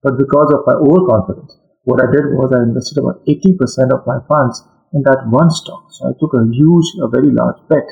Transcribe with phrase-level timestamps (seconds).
[0.00, 4.18] But because of my overconfidence, what I did was I invested about 80% of my
[4.28, 5.88] funds in that one stock.
[5.90, 7.82] So I took a huge, a very large bet.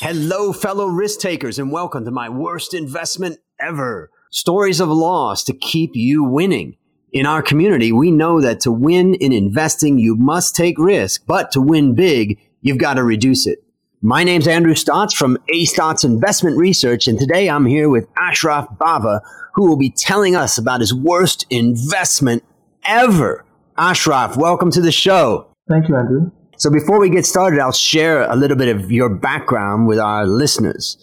[0.00, 4.10] Hello, fellow risk takers, and welcome to my worst investment ever.
[4.30, 6.76] Stories of loss to keep you winning.
[7.12, 11.50] In our community, we know that to win in investing, you must take risk, but
[11.52, 13.60] to win big, you've got to reduce it.
[14.02, 18.68] My name's Andrew Stotz from A Stotz Investment Research, and today I'm here with Ashraf
[18.78, 19.20] Bava,
[19.54, 22.44] who will be telling us about his worst investment
[22.84, 23.46] ever.
[23.78, 25.48] Ashraf, welcome to the show.
[25.70, 26.30] Thank you, Andrew.
[26.58, 30.26] So before we get started, I'll share a little bit of your background with our
[30.26, 30.98] listeners.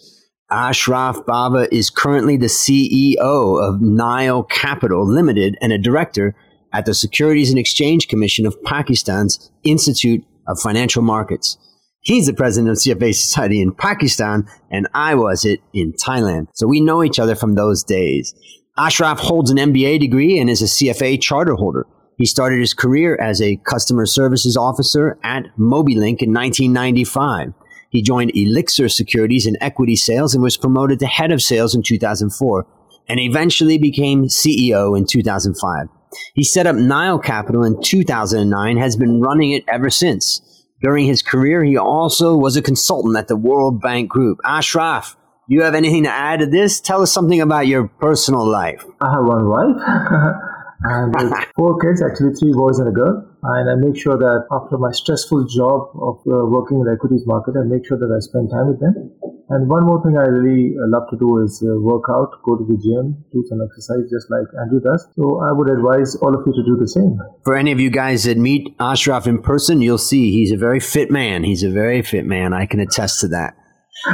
[0.48, 6.36] Ashraf Bava is currently the CEO of Nile Capital Limited and a director
[6.72, 11.58] at the Securities and Exchange Commission of Pakistan's Institute of Financial Markets.
[12.04, 16.48] He's the president of CFA Society in Pakistan, and I was it in Thailand.
[16.52, 18.34] So we know each other from those days.
[18.76, 21.86] Ashraf holds an MBA degree and is a CFA charter holder.
[22.18, 27.54] He started his career as a customer services officer at MobiLink in 1995.
[27.88, 31.82] He joined Elixir Securities in equity sales and was promoted to head of sales in
[31.82, 32.66] 2004
[33.08, 35.88] and eventually became CEO in 2005.
[36.34, 40.53] He set up Nile Capital in 2009, has been running it ever since.
[40.84, 44.38] During his career, he also was a consultant at the World Bank Group.
[44.44, 45.16] Ashraf,
[45.48, 46.78] you have anything to add to this?
[46.78, 48.84] Tell us something about your personal life.
[49.00, 49.80] I have one wife
[50.84, 53.24] and four kids, actually three boys and a girl.
[53.44, 57.24] And I make sure that after my stressful job of uh, working in the equities
[57.24, 59.08] market, I make sure that I spend time with them.
[59.50, 62.56] And one more thing I really uh, love to do is uh, work out, go
[62.56, 65.06] to the gym, do some exercise just like Andrew does.
[65.16, 67.18] So I would advise all of you to do the same.
[67.44, 70.80] For any of you guys that meet Ashraf in person, you'll see he's a very
[70.80, 71.44] fit man.
[71.44, 72.54] He's a very fit man.
[72.54, 73.54] I can attest to that.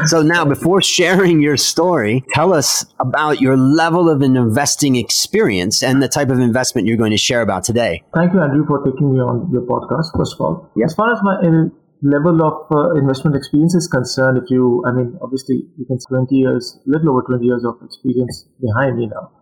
[0.07, 5.83] So now, before sharing your story, tell us about your level of an investing experience
[5.83, 8.03] and the type of investment you're going to share about today.
[8.15, 10.71] Thank you, Andrew, for taking me on your podcast, first of all.
[10.77, 10.91] yes.
[10.91, 11.65] As far as my uh,
[12.03, 16.35] level of uh, investment experience is concerned, if you, I mean, obviously, you can 20
[16.35, 19.33] years, little over 20 years of experience behind me now.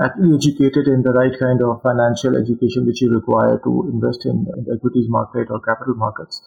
[0.00, 4.46] Actually educated in the right kind of financial education which you require to invest in,
[4.56, 6.40] in the equities market or capital markets,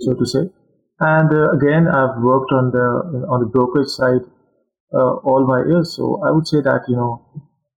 [0.00, 0.50] so to say.
[0.98, 4.26] And uh, again, I've worked on the on the brokerage side
[4.92, 7.22] uh, all my years, so I would say that you know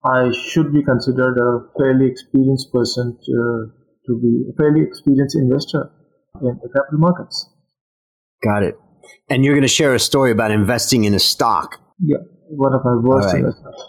[0.04, 3.70] I should be considered a fairly experienced person to,
[4.08, 5.92] to be a fairly experienced investor
[6.40, 7.50] in the capital markets.
[8.44, 8.76] Got it.
[9.30, 11.80] And you're going to share a story about investing in a stock.
[12.00, 12.18] Yeah,
[12.50, 13.38] one of my worst right.
[13.38, 13.84] investments.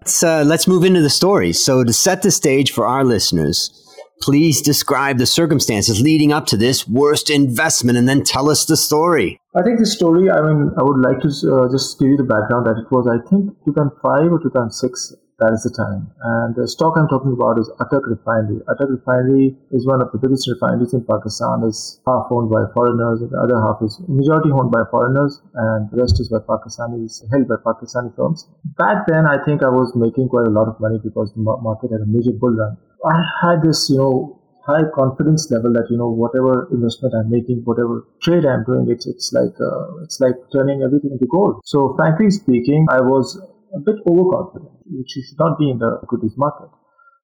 [0.00, 1.52] let's, uh, let's move into the story.
[1.52, 3.78] So, to set the stage for our listeners,
[4.20, 8.76] please describe the circumstances leading up to this worst investment and then tell us the
[8.76, 9.40] story.
[9.54, 12.24] I think the story, I mean, I would like to uh, just give you the
[12.24, 16.06] background that it was, I think, 2005 or 2006 that is the time.
[16.22, 18.62] And the stock I'm talking about is Attock Refinery.
[18.70, 21.66] Attock Refinery is one of the biggest refineries in Pakistan.
[21.66, 25.90] It's half owned by foreigners, and the other half is majority owned by foreigners, and
[25.90, 28.46] the rest is by Pakistanis, held by Pakistani firms.
[28.78, 31.90] Back then, I think I was making quite a lot of money because the market
[31.90, 32.78] had a major bull run.
[33.02, 37.62] I had this, you know, high confidence level that you know whatever investment I'm making,
[37.64, 41.62] whatever trade I'm doing, it's it's like uh, it's like turning everything into gold.
[41.64, 43.40] So frankly speaking, I was
[43.74, 46.68] a bit overconfident, which you should not be in the equities market.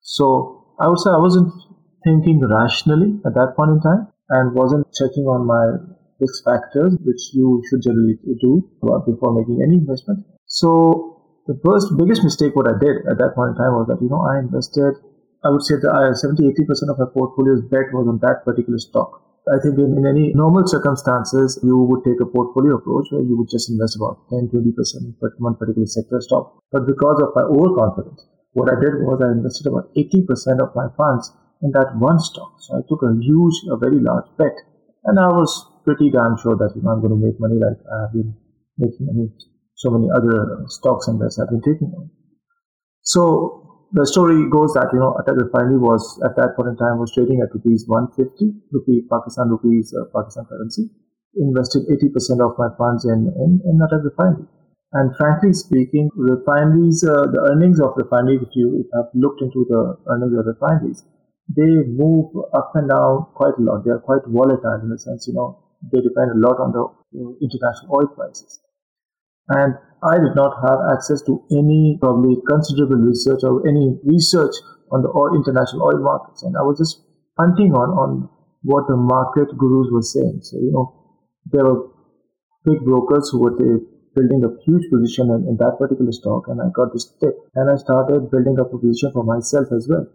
[0.02, 1.52] So I would say I wasn't
[2.04, 5.76] thinking rationally at that point in time and wasn't checking on my
[6.20, 8.62] risk factors, which you should generally do
[9.06, 10.24] before making any investment.
[10.46, 14.02] So the first biggest mistake what I did at that point in time was that,
[14.02, 15.00] you know, I invested,
[15.44, 18.78] I would say that uh, 70, 80% of my portfolio's bet was on that particular
[18.78, 19.27] stock.
[19.48, 23.36] I think in, in, any normal circumstances, you would take a portfolio approach where you
[23.38, 26.58] would just invest about 10, 20% in one particular sector stock.
[26.72, 30.88] But because of my overconfidence, what I did was I invested about 80% of my
[30.96, 31.32] funds
[31.62, 32.60] in that one stock.
[32.60, 34.54] So I took a huge, a very large bet.
[35.04, 35.50] And I was
[35.84, 38.34] pretty damn sure that you know, I'm going to make money like I have been
[38.76, 39.32] making money
[39.74, 42.10] so many other stocks and bets I've been taking on.
[43.02, 46.98] So the story goes that you know Attock Refinery was at that point in time
[46.98, 50.90] was trading at rupees 150 rupee Pakistan rupees uh, Pakistan currency.
[51.36, 54.44] Invested 80% of my funds in in, in Attock Refinery.
[54.92, 59.96] And frankly speaking, refineries, uh, the earnings of refineries, if you have looked into the
[60.08, 61.04] earnings of refineries,
[61.48, 63.84] they move up and down quite a lot.
[63.84, 65.60] They are quite volatile in the sense, you know,
[65.92, 68.60] they depend a lot on the uh, international oil prices.
[69.48, 74.54] And I did not have access to any probably considerable research or any research
[74.92, 76.42] on the oil, international oil markets.
[76.42, 77.02] And I was just
[77.38, 78.28] hunting on, on
[78.62, 80.40] what the market gurus were saying.
[80.42, 80.94] So, you know,
[81.50, 81.90] there were
[82.64, 83.56] big brokers who were
[84.14, 87.70] building a huge position in, in that particular stock and I got this tip and
[87.70, 90.06] I started building up a position for myself as well.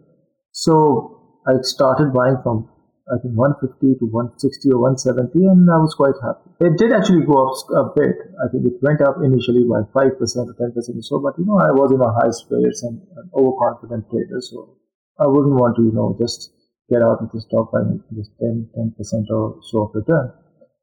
[0.52, 2.68] So I started buying from
[3.04, 6.48] I think 150 to 160 or 170 and I was quite happy.
[6.64, 8.16] It did actually go up a bit.
[8.40, 11.60] I think it went up initially by 5% or 10% or so, but you know,
[11.60, 14.80] I was in a high spirits and an overconfident trader, so
[15.20, 16.48] I wouldn't want to, you know, just
[16.88, 17.84] get out of the stock by
[18.16, 18.96] just 10, 10%
[19.28, 20.32] or so of return.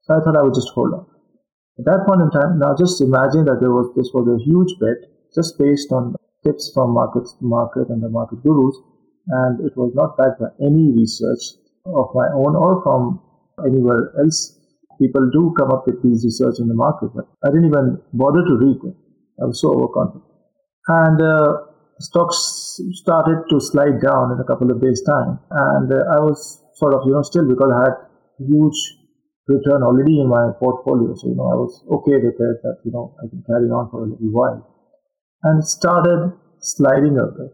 [0.06, 1.09] So I thought I would just hold on.
[1.81, 4.77] At that point in time, now just imagine that there was this was a huge
[4.77, 6.13] bet just based on
[6.45, 8.77] tips from markets, market and the market gurus,
[9.41, 13.22] and it was not backed by any research of my own or from
[13.66, 14.57] anywhere else.
[15.00, 18.44] People do come up with these research in the market, but I didn't even bother
[18.45, 18.95] to read them.
[19.42, 20.24] I was so overconfident.
[20.88, 26.18] And uh, stocks started to slide down in a couple of days' time, and uh,
[26.18, 27.95] I was sort of, you know, still because I had
[28.38, 28.77] huge
[29.48, 32.92] return already in my portfolio, so you know, I was okay with it that you
[32.92, 34.62] know I can carry on for a little while,
[35.44, 37.54] and it started sliding a bit,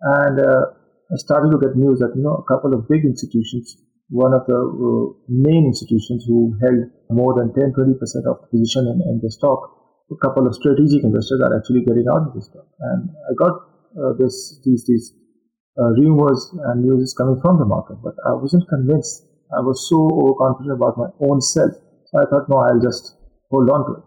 [0.00, 0.64] and uh,
[1.12, 3.76] I started to get news that you know a couple of big institutions,
[4.08, 8.48] one of the uh, main institutions who held more than 10 20 percent of the
[8.48, 9.60] position in, in, the stock,
[10.08, 12.64] a couple of strategic investors are actually getting out of the stock,
[12.96, 13.54] and I got
[13.92, 15.12] uh, this these these
[15.76, 19.28] uh, rumors and news coming from the market, but I wasn't convinced.
[19.52, 21.76] I was so overconfident about my own self,
[22.08, 23.20] so I thought, no, I'll just
[23.52, 24.04] hold on to it.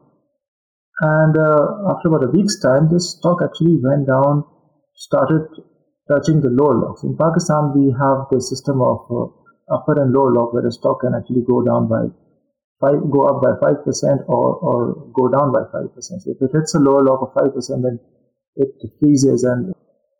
[1.02, 4.44] And uh, after about a week's time, this stock actually went down,
[4.96, 5.46] started
[6.08, 7.04] touching the lower locks.
[7.04, 9.26] In Pakistan, we have the system of uh,
[9.74, 12.06] upper and lower lock where the stock can actually go down by
[12.82, 16.22] five, go up by five percent or or go down by five percent.
[16.22, 18.00] So if it hits a lower lock of five percent, then
[18.56, 18.70] it
[19.00, 19.74] freezes and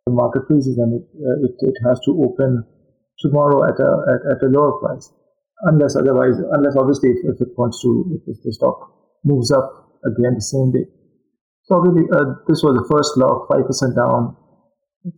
[0.06, 2.64] the market freezes and it, uh, it, it has to open
[3.18, 5.10] tomorrow at a at, at a lower price,
[5.62, 8.92] unless otherwise, unless obviously if, if it wants to, if the stock
[9.24, 10.86] moves up again the same day.
[11.64, 14.45] So obviously, uh, this was the first lock, five percent down the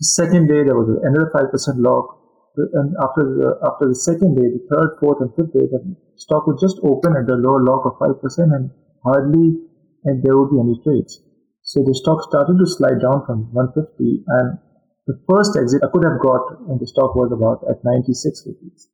[0.01, 2.17] second day, there was another 5% lock.
[2.57, 5.79] And after the, after the second day, the third, fourth, and fifth day, the
[6.17, 8.19] stock would just open at the lower lock of 5%
[8.51, 8.71] and
[9.05, 9.63] hardly
[10.05, 11.23] and there would be any trades.
[11.63, 14.59] So the stock started to slide down from 150 and
[15.07, 18.89] the first exit I could have got in the stock was about at 96 rupees.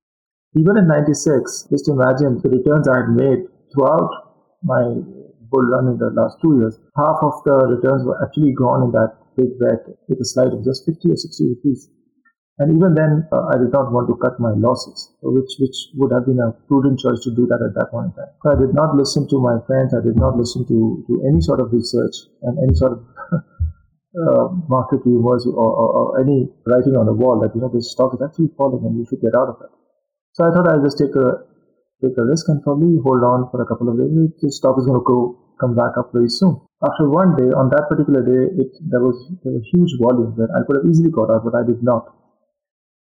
[0.55, 4.11] Even at 96, just imagine the returns I had made throughout
[4.63, 4.95] my
[5.51, 6.79] bull run in the last two years.
[6.97, 10.65] Half of the returns were actually gone in that big bet with a slide of
[10.65, 11.91] just 50 or 60 rupees.
[12.59, 16.15] And even then, uh, I did not want to cut my losses, which, which would
[16.15, 18.31] have been a prudent choice to do that at that point in time.
[18.47, 19.91] So I did not listen to my friends.
[19.91, 22.15] I did not listen to, to any sort of research
[22.47, 23.01] and any sort of
[24.23, 27.91] uh, market rumors or, or, or, any writing on the wall that, you know, this
[27.91, 29.75] stock is actually falling and you should get out of it.
[30.39, 31.43] So I thought I'll just take a,
[31.99, 34.15] take a risk and probably hold on for a couple of days.
[34.39, 36.63] This stock is going to go, come back up very soon.
[36.85, 40.61] After one day, on that particular day, it, there was there huge volume that I
[40.67, 42.13] could have easily got out, but I did not.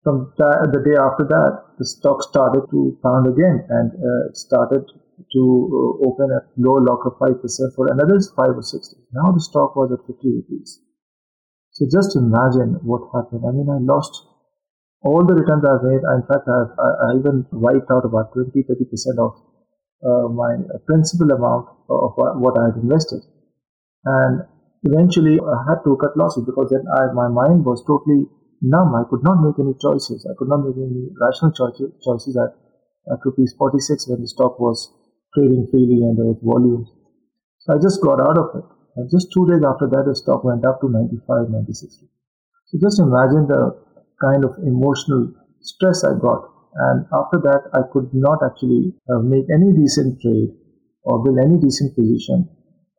[0.03, 4.83] From that, the day after that, the stock started to pound again and uh, started
[4.89, 7.37] to uh, open at low lock of 5%
[7.77, 9.07] for another 5 or 6 days.
[9.13, 10.81] Now the stock was at 50 rupees.
[11.71, 13.45] So just imagine what happened.
[13.47, 14.25] I mean, I lost
[15.05, 16.03] all the returns I've made.
[16.03, 19.33] In fact, I've, I, I even wiped out about 20 30% of
[20.01, 20.57] uh, my
[20.89, 23.21] principal amount of what I had invested.
[24.05, 24.43] And
[24.83, 28.25] eventually I had to cut losses because then I, my mind was totally
[28.63, 28.95] numb.
[28.97, 30.25] I could not make any choices.
[30.25, 32.57] I could not make any rational choices, at,
[33.13, 34.93] at rupees 46 when the stock was
[35.35, 36.89] trading freely and there was volume.
[37.61, 38.67] So I just got out of it.
[38.97, 42.05] And just two days after that, the stock went up to 95, 96.
[42.73, 43.77] So just imagine the
[44.21, 46.49] kind of emotional stress I got.
[46.75, 50.57] And after that, I could not actually uh, make any decent trade
[51.05, 52.49] or build any decent position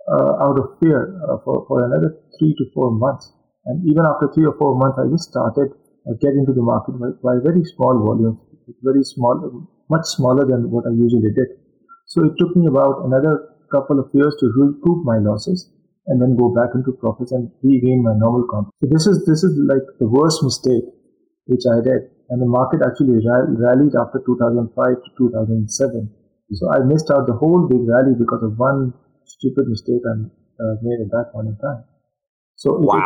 [0.10, 3.31] out of fear uh, for, for another three to four months.
[3.65, 5.70] And even after three or four months, I just started
[6.10, 8.41] uh, getting into the market by, by very small volumes,
[8.81, 11.62] very small, much smaller than what I usually did.
[12.08, 15.70] So it took me about another couple of years to recoup my losses
[16.08, 18.75] and then go back into profits and regain my normal confidence.
[18.81, 20.84] So this is this is like the worst mistake
[21.46, 26.10] which I did, and the market actually rallied after 2005 to 2007.
[26.53, 28.93] So I missed out the whole big rally because of one
[29.38, 30.27] stupid mistake I
[30.59, 31.83] uh, made at that point in time.
[32.55, 33.00] So it, wow.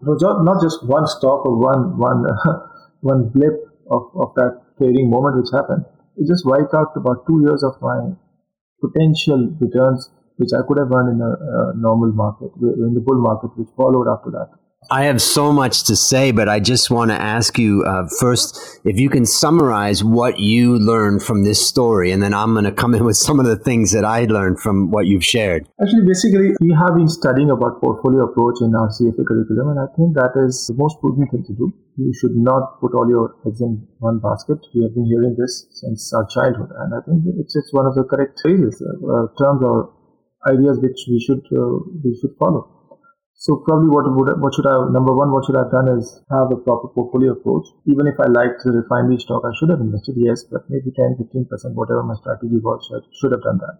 [0.00, 2.68] it, was not, not just one stop or one one uh,
[3.00, 3.56] one blip
[3.90, 5.84] of, of that trading moment which happened.
[6.16, 8.12] It just wiped out about two years of my
[8.80, 13.22] potential returns which I could have earned in a, a normal market, in the bull
[13.22, 14.50] market, which followed after that.
[14.90, 18.80] I have so much to say, but I just want to ask you uh, first
[18.84, 22.72] if you can summarize what you learned from this story, and then I'm going to
[22.72, 25.66] come in with some of the things that I learned from what you've shared.
[25.80, 29.88] Actually, basically, we have been studying about portfolio approach in our CFA curriculum, and I
[29.96, 31.72] think that is the most prudent thing to do.
[31.96, 34.58] You should not put all your eggs in one basket.
[34.74, 37.94] We have been hearing this since our childhood, and I think it's, it's one of
[37.94, 39.94] the correct phrases, uh, terms, or
[40.46, 42.83] ideas which we should uh, we should follow.
[43.36, 46.22] So probably what would what should I number one what should I have done is
[46.30, 47.66] have a proper portfolio approach.
[47.86, 51.18] Even if I liked the refinery stock, I should have invested yes, but maybe 10,
[51.18, 53.76] 15 percent, whatever my strategy was, I should have done that.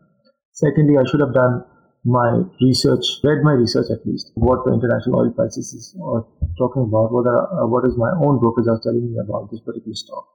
[0.53, 1.65] Secondly, I should have done
[2.05, 6.85] my research, read my research at least, what the international oil prices is or talking
[6.85, 9.97] about, what are, uh, what is my own brokers are telling me about this particular
[9.97, 10.29] stock,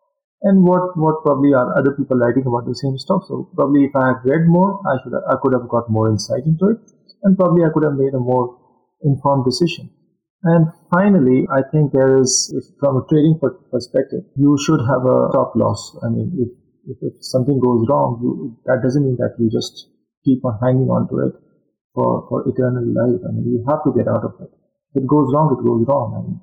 [0.50, 3.22] and what what probably are other people writing about the same stock.
[3.30, 6.50] So probably if I had read more, I should I could have got more insight
[6.50, 6.82] into it,
[7.24, 8.59] and probably I could have made a more
[9.04, 9.90] informed decision.
[10.44, 12.48] And finally, I think there is,
[12.80, 16.00] from a trading perspective, you should have a stop loss.
[16.00, 16.50] I mean, if,
[16.96, 19.92] if, if something goes wrong, you, that doesn't mean that you just
[20.24, 21.36] keep on hanging on to it
[21.92, 23.20] for, for eternal life.
[23.28, 24.52] I mean, you have to get out of it.
[24.96, 26.16] If it goes wrong, it goes wrong.
[26.16, 26.40] I mean,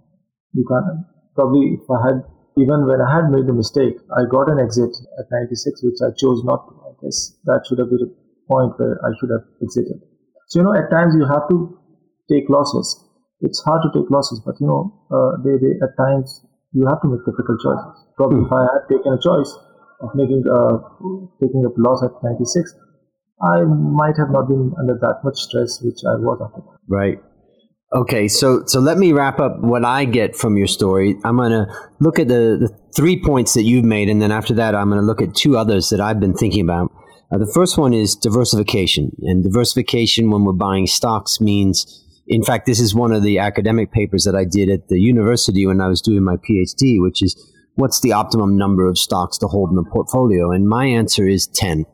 [0.53, 2.17] you can't, probably if I had,
[2.61, 6.13] even when I had made a mistake, I got an exit at 96, which I
[6.21, 6.73] chose not to.
[6.85, 8.13] I guess that should have been a
[8.45, 10.05] point where I should have exited.
[10.53, 11.81] So, you know, at times you have to
[12.31, 13.03] take losses.
[13.41, 17.01] It's hard to take losses, but you know, uh, they, they, at times you have
[17.03, 17.95] to make difficult choices.
[18.17, 18.47] Probably mm.
[18.47, 19.53] if I had taken a choice
[20.01, 20.79] of making uh,
[21.41, 22.75] taking a loss at 96,
[23.43, 26.79] I might have not been under that much stress, which I was after that.
[26.89, 27.19] Right.
[27.95, 31.17] Okay, so so let me wrap up what I get from your story.
[31.25, 31.67] I'm going to
[32.01, 35.01] look at the, the three points that you've made, and then after that, I'm going
[35.01, 36.91] to look at two others that I've been thinking about.
[37.31, 42.67] Uh, the first one is diversification, and diversification when we're buying stocks means in fact,
[42.67, 45.89] this is one of the academic papers that I did at the university when I
[45.89, 47.37] was doing my PhD, which is
[47.77, 50.51] what's the optimum number of stocks to hold in the portfolio?
[50.51, 51.85] And my answer is 10.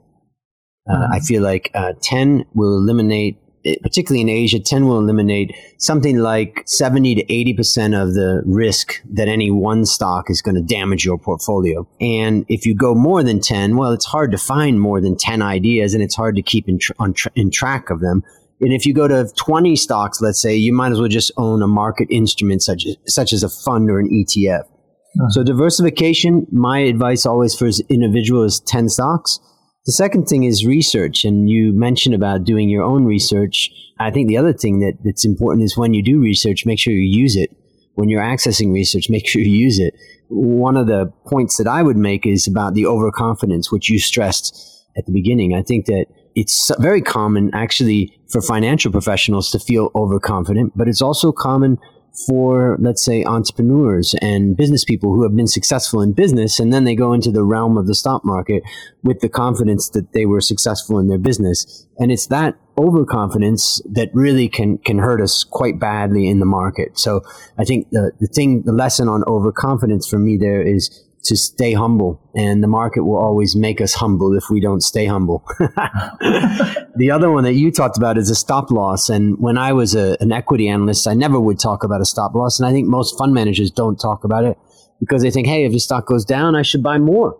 [0.88, 1.12] Uh, mm-hmm.
[1.12, 6.18] I feel like uh, 10 will eliminate, eh, particularly in Asia, 10 will eliminate something
[6.18, 11.04] like 70 to 80% of the risk that any one stock is going to damage
[11.04, 11.86] your portfolio.
[12.00, 15.42] And if you go more than 10, well, it's hard to find more than 10
[15.42, 18.22] ideas and it's hard to keep in, tr- tra- in track of them.
[18.62, 21.62] And if you go to 20 stocks, let's say, you might as well just own
[21.62, 24.60] a market instrument such as, such as a fund or an ETF.
[24.60, 25.28] Uh-huh.
[25.30, 29.40] So diversification, my advice always for an individual is 10 stocks.
[29.84, 31.24] The second thing is research.
[31.24, 33.68] And you mentioned about doing your own research.
[33.98, 36.92] I think the other thing that, that's important is when you do research, make sure
[36.92, 37.50] you use it.
[37.94, 39.92] When you're accessing research, make sure you use it.
[40.28, 44.86] One of the points that I would make is about the overconfidence, which you stressed
[44.96, 45.52] at the beginning.
[45.52, 51.02] I think that it's very common actually for financial professionals to feel overconfident, but it's
[51.02, 51.78] also common
[52.26, 56.84] for, let's say, entrepreneurs and business people who have been successful in business and then
[56.84, 58.62] they go into the realm of the stock market
[59.02, 61.86] with the confidence that they were successful in their business.
[61.98, 66.98] And it's that overconfidence that really can, can hurt us quite badly in the market.
[66.98, 67.22] So
[67.58, 71.72] I think the, the thing, the lesson on overconfidence for me there is to stay
[71.72, 75.44] humble and the market will always make us humble if we don't stay humble.
[75.58, 79.08] the other one that you talked about is a stop loss.
[79.08, 82.34] And when I was a, an equity analyst, I never would talk about a stop
[82.34, 82.58] loss.
[82.58, 84.58] And I think most fund managers don't talk about it
[84.98, 87.38] because they think, hey, if the stock goes down, I should buy more.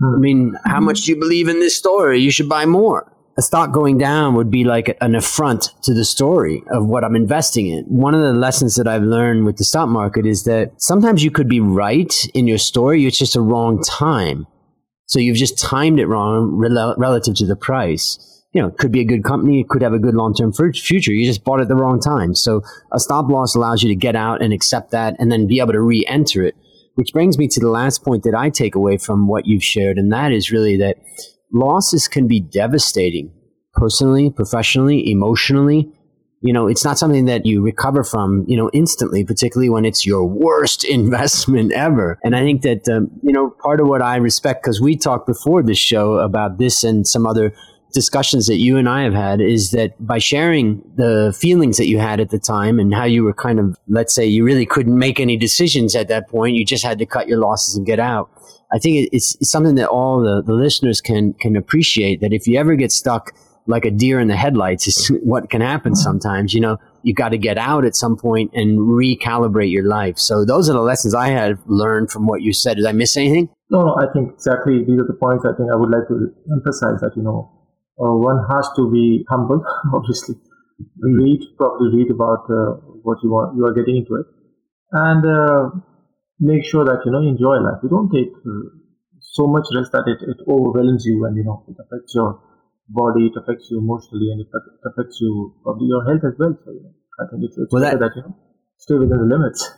[0.00, 0.14] Hmm.
[0.14, 2.20] I mean, how much do you believe in this story?
[2.20, 6.04] You should buy more a stock going down would be like an affront to the
[6.04, 7.84] story of what I'm investing in.
[7.84, 11.30] One of the lessons that I've learned with the stock market is that sometimes you
[11.30, 14.48] could be right in your story, it's just a wrong time.
[15.06, 18.18] So you've just timed it wrong rel- relative to the price.
[18.52, 20.52] You know, it could be a good company, it could have a good long term
[20.52, 21.12] future.
[21.12, 22.34] You just bought it the wrong time.
[22.34, 25.60] So a stop loss allows you to get out and accept that and then be
[25.60, 26.56] able to re enter it.
[26.96, 29.98] Which brings me to the last point that I take away from what you've shared,
[29.98, 30.96] and that is really that
[31.52, 33.32] losses can be devastating
[33.74, 35.90] personally, professionally, emotionally.
[36.40, 40.06] You know, it's not something that you recover from, you know, instantly, particularly when it's
[40.06, 42.18] your worst investment ever.
[42.22, 45.26] And I think that, um, you know, part of what I respect, because we talked
[45.26, 47.54] before this show about this and some other
[47.92, 51.98] discussions that you and I have had is that by sharing the feelings that you
[51.98, 54.98] had at the time and how you were kind of, let's say, you really couldn't
[54.98, 57.98] make any decisions at that point, you just had to cut your losses and get
[57.98, 58.30] out.
[58.72, 62.20] I think it's, it's something that all the, the listeners can can appreciate.
[62.20, 63.32] That if you ever get stuck
[63.66, 66.54] like a deer in the headlights, is what can happen sometimes.
[66.54, 70.18] You know, you got to get out at some point and recalibrate your life.
[70.18, 72.76] So those are the lessons I have learned from what you said.
[72.76, 73.48] Did I miss anything?
[73.70, 73.96] No, no.
[73.96, 75.44] I think exactly these are the points.
[75.44, 77.50] I think I would like to emphasize that you know
[78.00, 79.62] uh, one has to be humble,
[79.94, 80.36] obviously.
[81.00, 84.26] Read, probably read about uh, what you want, you are getting into it,
[84.92, 85.70] and uh,
[86.40, 87.82] make sure that you know enjoy life.
[87.82, 88.74] You don't take uh,
[89.20, 92.40] so much risk that it, it overwhelms you and you know it affects your
[92.88, 94.48] body, it affects you emotionally, and it
[94.86, 96.56] affects you probably your health as well.
[96.64, 98.36] So you know, I think it's, it's well, better that, that you know
[98.78, 99.70] stay within the limits.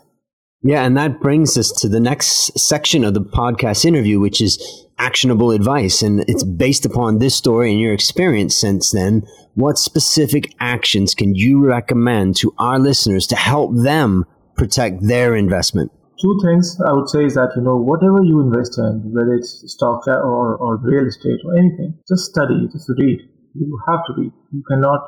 [0.63, 4.87] Yeah, and that brings us to the next section of the podcast interview, which is
[4.99, 6.03] actionable advice.
[6.03, 9.27] And it's based upon this story and your experience since then.
[9.55, 15.93] What specific actions can you recommend to our listeners to help them protect their investment?
[16.21, 19.65] Two things I would say is that, you know, whatever you invest in, whether it's
[19.73, 23.21] stocks or, or real estate or anything, just study, just read.
[23.55, 24.33] You have to read.
[24.53, 25.01] You cannot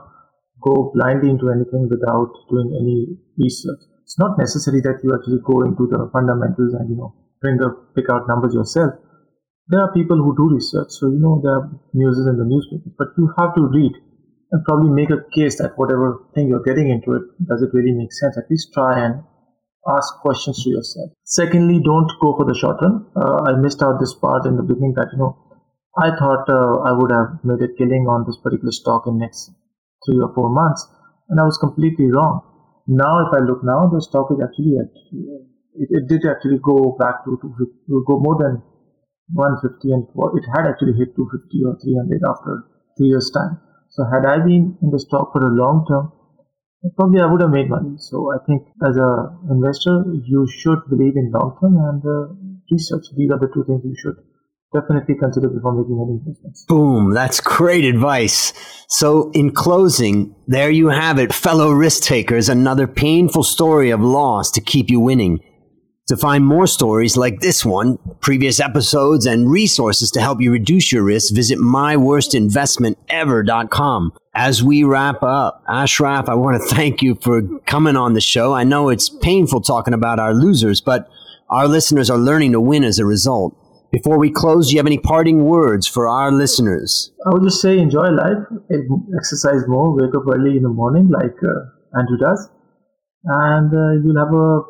[0.64, 5.64] go blindly into anything without doing any research it's not necessary that you actually go
[5.64, 8.92] into the fundamentals and you know bring the pick out numbers yourself.
[9.68, 12.92] There are people who do research, so you know there are news in the newspapers,
[12.98, 13.96] but you have to read
[14.52, 17.96] and probably make a case that whatever thing you're getting into it does it really
[17.96, 18.36] make sense.
[18.36, 19.24] At least try and
[19.88, 21.10] ask questions to yourself.
[21.24, 23.06] Secondly, don't go for the short run.
[23.16, 25.36] Uh, I missed out this part in the beginning that you know
[25.98, 29.50] I thought uh, I would have made a killing on this particular stock in next
[30.06, 30.86] three or four months,
[31.28, 32.52] and I was completely wrong
[32.86, 34.90] now if I look now, the stock is actually at
[35.78, 38.62] it, it did actually go back to, to go more than
[39.32, 42.66] 150 and it had actually hit 250 or 300 after
[42.98, 43.60] three years time.
[43.90, 46.12] So had I been in the stock for a long term,
[46.96, 47.96] probably I would have made money.
[47.98, 52.28] So I think as a investor, you should believe in long term and uh,
[52.70, 53.06] research.
[53.16, 54.16] These are the two things you should
[54.72, 56.64] definitely consider before making any investments.
[56.66, 57.12] Boom.
[57.12, 58.54] That's great advice.
[58.88, 64.50] So, in closing, there you have it, fellow risk takers, another painful story of loss
[64.52, 65.40] to keep you winning.
[66.08, 70.90] To find more stories like this one, previous episodes, and resources to help you reduce
[70.90, 74.12] your risk, visit myworstinvestmentever.com.
[74.34, 78.54] As we wrap up, Ashraf, I want to thank you for coming on the show.
[78.54, 81.08] I know it's painful talking about our losers, but
[81.50, 83.54] our listeners are learning to win as a result.
[83.92, 87.12] Before we close, do you have any parting words for our listeners?
[87.26, 88.38] I would just say enjoy life,
[89.14, 92.48] exercise more, wake up early in the morning like uh, Andrew does,
[93.24, 94.60] and uh, you'll have a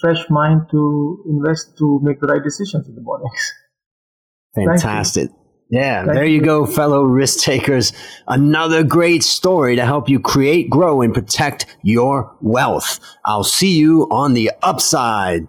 [0.00, 3.52] fresh mind to invest to make the right decisions in the mornings.
[4.56, 5.30] Fantastic.
[5.74, 7.92] Yeah, there you, go, fellow risk takers.
[8.28, 13.00] Another great story to help you create, grow, and protect your wealth.
[13.24, 15.48] I'll see you on the upside.